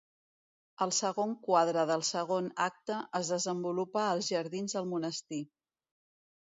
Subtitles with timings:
[0.85, 5.45] El segon quadre del segon acte es desenvolupa als jardins del monestir.